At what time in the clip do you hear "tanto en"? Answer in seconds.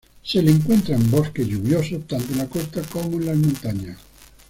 2.07-2.39